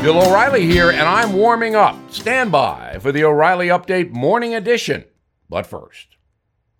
Bill 0.00 0.22
O'Reilly 0.22 0.64
here, 0.64 0.90
and 0.90 1.02
I'm 1.02 1.32
warming 1.32 1.74
up. 1.74 1.96
Stand 2.12 2.52
by 2.52 2.98
for 3.00 3.10
the 3.10 3.24
O'Reilly 3.24 3.66
Update 3.66 4.12
Morning 4.12 4.54
Edition. 4.54 5.04
But 5.50 5.66
first, 5.66 6.16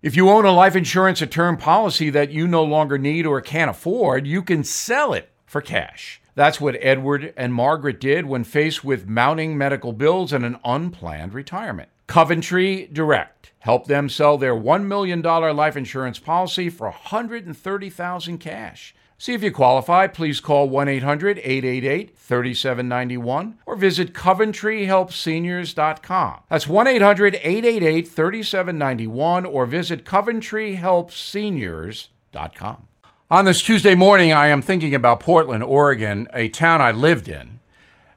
if 0.00 0.14
you 0.14 0.30
own 0.30 0.44
a 0.44 0.52
life 0.52 0.76
insurance 0.76 1.20
or 1.20 1.26
term 1.26 1.56
policy 1.56 2.10
that 2.10 2.30
you 2.30 2.46
no 2.46 2.62
longer 2.62 2.96
need 2.96 3.26
or 3.26 3.40
can't 3.40 3.72
afford, 3.72 4.24
you 4.24 4.40
can 4.40 4.62
sell 4.62 5.12
it 5.12 5.30
for 5.46 5.60
cash. 5.60 6.20
That's 6.36 6.60
what 6.60 6.76
Edward 6.80 7.34
and 7.36 7.52
Margaret 7.52 8.00
did 8.00 8.26
when 8.26 8.44
faced 8.44 8.84
with 8.84 9.08
mounting 9.08 9.58
medical 9.58 9.92
bills 9.92 10.32
and 10.32 10.44
an 10.44 10.60
unplanned 10.64 11.34
retirement. 11.34 11.88
Coventry 12.06 12.88
Direct 12.92 13.37
helped 13.60 13.88
them 13.88 14.08
sell 14.08 14.38
their 14.38 14.54
$1 14.54 14.84
million 14.84 15.20
life 15.22 15.76
insurance 15.76 16.18
policy 16.18 16.70
for 16.70 16.86
130,000 16.86 18.38
cash. 18.38 18.94
See 19.20 19.34
if 19.34 19.42
you 19.42 19.50
qualify. 19.50 20.06
Please 20.06 20.38
call 20.38 20.68
1 20.68 20.86
800 20.86 21.38
888 21.38 22.16
3791 22.16 23.58
or 23.66 23.74
visit 23.74 24.14
CoventryHelpSeniors.com. 24.14 26.40
That's 26.48 26.68
1 26.68 26.86
800 26.86 27.34
888 27.34 28.08
3791 28.08 29.44
or 29.44 29.66
visit 29.66 30.04
CoventryHelpSeniors.com. 30.04 32.88
On 33.30 33.44
this 33.44 33.60
Tuesday 33.60 33.94
morning, 33.94 34.32
I 34.32 34.46
am 34.46 34.62
thinking 34.62 34.94
about 34.94 35.20
Portland, 35.20 35.62
Oregon, 35.64 36.28
a 36.32 36.48
town 36.48 36.80
I 36.80 36.92
lived 36.92 37.28
in. 37.28 37.60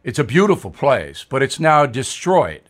It's 0.03 0.19
a 0.19 0.23
beautiful 0.23 0.71
place, 0.71 1.25
but 1.27 1.43
it's 1.43 1.59
now 1.59 1.85
destroyed 1.85 2.61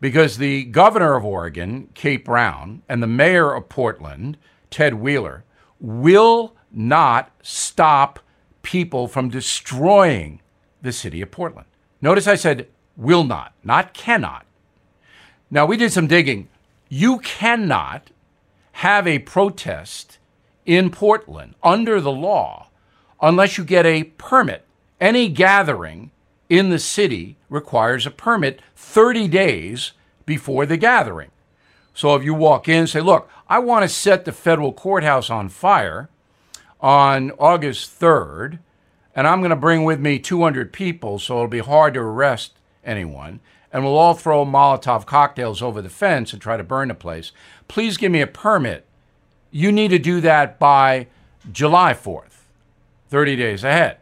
because 0.00 0.38
the 0.38 0.64
governor 0.64 1.16
of 1.16 1.24
Oregon, 1.24 1.88
Kate 1.94 2.24
Brown, 2.24 2.82
and 2.88 3.02
the 3.02 3.06
mayor 3.06 3.54
of 3.54 3.68
Portland, 3.68 4.36
Ted 4.70 4.94
Wheeler, 4.94 5.44
will 5.80 6.54
not 6.70 7.30
stop 7.42 8.20
people 8.62 9.08
from 9.08 9.28
destroying 9.28 10.40
the 10.82 10.92
city 10.92 11.22
of 11.22 11.30
Portland. 11.30 11.66
Notice 12.00 12.26
I 12.26 12.36
said 12.36 12.68
will 12.96 13.24
not, 13.24 13.52
not 13.64 13.94
cannot. 13.94 14.44
Now, 15.50 15.64
we 15.66 15.76
did 15.76 15.92
some 15.92 16.06
digging. 16.06 16.48
You 16.88 17.18
cannot 17.18 18.10
have 18.72 19.06
a 19.06 19.20
protest 19.20 20.18
in 20.66 20.90
Portland 20.90 21.54
under 21.62 22.00
the 22.00 22.12
law 22.12 22.68
unless 23.20 23.56
you 23.56 23.64
get 23.64 23.86
a 23.86 24.04
permit. 24.04 24.64
Any 25.00 25.28
gathering 25.28 26.10
in 26.48 26.70
the 26.70 26.78
city 26.78 27.36
requires 27.48 28.06
a 28.06 28.10
permit 28.10 28.60
30 28.76 29.28
days 29.28 29.92
before 30.26 30.66
the 30.66 30.76
gathering. 30.76 31.30
So 31.94 32.14
if 32.14 32.22
you 32.22 32.34
walk 32.34 32.68
in 32.68 32.80
and 32.80 32.88
say, 32.88 33.00
Look, 33.00 33.28
I 33.48 33.58
want 33.58 33.82
to 33.82 33.88
set 33.88 34.24
the 34.24 34.32
federal 34.32 34.72
courthouse 34.72 35.30
on 35.30 35.48
fire, 35.48 36.08
on 36.80 37.32
August 37.32 37.98
3rd, 37.98 38.60
and 39.16 39.26
I'm 39.26 39.40
going 39.40 39.50
to 39.50 39.56
bring 39.56 39.84
with 39.84 39.98
me 39.98 40.18
200 40.18 40.72
people, 40.72 41.18
so 41.18 41.34
it'll 41.34 41.48
be 41.48 41.58
hard 41.58 41.94
to 41.94 42.00
arrest 42.00 42.52
anyone. 42.84 43.40
And 43.72 43.82
we'll 43.82 43.98
all 43.98 44.14
throw 44.14 44.46
Molotov 44.46 45.06
cocktails 45.06 45.60
over 45.60 45.82
the 45.82 45.90
fence 45.90 46.32
and 46.32 46.40
try 46.40 46.56
to 46.56 46.62
burn 46.62 46.88
the 46.88 46.94
place. 46.94 47.32
Please 47.66 47.96
give 47.96 48.12
me 48.12 48.20
a 48.20 48.26
permit. 48.26 48.86
You 49.50 49.72
need 49.72 49.88
to 49.88 49.98
do 49.98 50.20
that 50.20 50.58
by 50.58 51.08
July 51.50 51.94
4th, 51.94 52.44
30 53.08 53.36
days 53.36 53.64
ahead. 53.64 53.98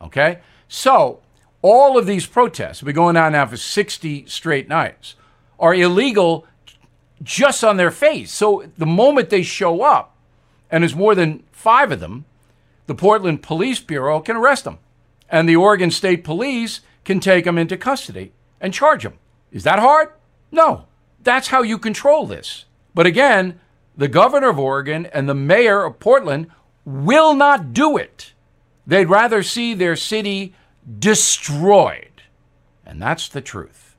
Okay? 0.00 0.40
So, 0.68 1.20
all 1.62 1.98
of 1.98 2.06
these 2.06 2.26
protests, 2.26 2.82
we're 2.82 2.92
going 2.92 3.16
on 3.16 3.32
now 3.32 3.46
for 3.46 3.56
60 3.56 4.26
straight 4.26 4.68
nights, 4.68 5.16
are 5.58 5.74
illegal 5.74 6.46
just 7.22 7.62
on 7.62 7.76
their 7.76 7.90
face. 7.90 8.32
So, 8.32 8.64
the 8.78 8.86
moment 8.86 9.30
they 9.30 9.42
show 9.42 9.82
up, 9.82 10.16
and 10.70 10.82
there's 10.82 10.94
more 10.94 11.14
than 11.14 11.42
five 11.52 11.92
of 11.92 12.00
them, 12.00 12.24
the 12.86 12.94
Portland 12.94 13.42
Police 13.42 13.80
Bureau 13.80 14.20
can 14.20 14.36
arrest 14.36 14.64
them. 14.64 14.78
And 15.28 15.48
the 15.48 15.56
Oregon 15.56 15.90
State 15.90 16.24
Police 16.24 16.80
can 17.04 17.20
take 17.20 17.44
them 17.44 17.58
into 17.58 17.76
custody 17.76 18.32
and 18.60 18.74
charge 18.74 19.02
them. 19.02 19.14
Is 19.52 19.64
that 19.64 19.78
hard? 19.78 20.08
No. 20.50 20.86
That's 21.22 21.48
how 21.48 21.62
you 21.62 21.78
control 21.78 22.26
this. 22.26 22.64
But 22.94 23.06
again, 23.06 23.60
the 23.96 24.08
governor 24.08 24.48
of 24.48 24.58
Oregon 24.58 25.06
and 25.06 25.28
the 25.28 25.34
mayor 25.34 25.84
of 25.84 26.00
Portland 26.00 26.48
will 26.84 27.34
not 27.34 27.72
do 27.72 27.96
it. 27.96 28.32
They'd 28.86 29.08
rather 29.08 29.42
see 29.42 29.74
their 29.74 29.96
city 29.96 30.54
destroyed. 30.98 32.22
And 32.84 33.00
that's 33.00 33.28
the 33.28 33.40
truth. 33.40 33.96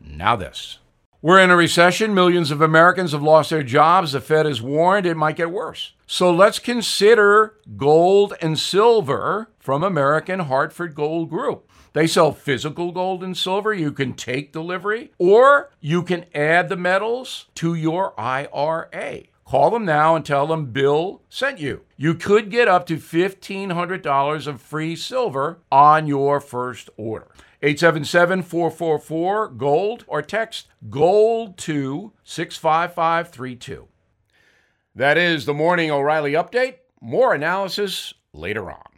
Now, 0.00 0.36
this. 0.36 0.78
We're 1.22 1.40
in 1.40 1.50
a 1.50 1.56
recession. 1.56 2.14
Millions 2.14 2.50
of 2.50 2.62
Americans 2.62 3.12
have 3.12 3.22
lost 3.22 3.50
their 3.50 3.62
jobs. 3.62 4.12
The 4.12 4.20
Fed 4.20 4.46
has 4.46 4.62
warned 4.62 5.04
it 5.04 5.16
might 5.16 5.36
get 5.36 5.50
worse. 5.50 5.92
So 6.06 6.32
let's 6.32 6.58
consider 6.58 7.56
gold 7.76 8.34
and 8.40 8.58
silver 8.58 9.50
from 9.58 9.82
American 9.82 10.40
Hartford 10.40 10.94
Gold 10.94 11.28
Group. 11.28 11.70
They 11.92 12.06
sell 12.06 12.32
physical 12.32 12.92
gold 12.92 13.22
and 13.22 13.36
silver. 13.36 13.74
You 13.74 13.92
can 13.92 14.14
take 14.14 14.52
delivery, 14.52 15.12
or 15.18 15.70
you 15.80 16.02
can 16.02 16.24
add 16.34 16.68
the 16.68 16.76
metals 16.76 17.46
to 17.56 17.74
your 17.74 18.18
IRA. 18.18 19.24
Call 19.50 19.72
them 19.72 19.84
now 19.84 20.14
and 20.14 20.24
tell 20.24 20.46
them 20.46 20.66
Bill 20.66 21.22
sent 21.28 21.58
you. 21.58 21.80
You 21.96 22.14
could 22.14 22.52
get 22.52 22.68
up 22.68 22.86
to 22.86 22.98
$1,500 22.98 24.46
of 24.46 24.62
free 24.62 24.94
silver 24.94 25.58
on 25.72 26.06
your 26.06 26.38
first 26.38 26.88
order. 26.96 27.26
877 27.60 28.44
444 28.44 29.48
GOLD 29.48 30.04
or 30.06 30.22
text 30.22 30.68
GOLD 30.88 31.58
to 31.58 32.12
65532. 32.22 33.88
That 34.94 35.18
is 35.18 35.46
the 35.46 35.54
Morning 35.54 35.90
O'Reilly 35.90 36.34
Update. 36.34 36.76
More 37.00 37.34
analysis 37.34 38.14
later 38.32 38.70
on. 38.70 38.89